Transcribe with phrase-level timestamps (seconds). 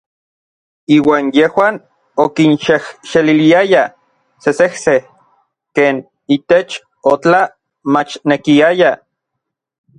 [0.93, 1.75] Iuan yejuan
[2.23, 3.85] okinxejxeliliayaj
[4.43, 4.99] sesejsej
[5.75, 5.95] ken
[6.37, 6.71] itech
[7.13, 7.41] otla
[7.93, 8.91] machnekiaya.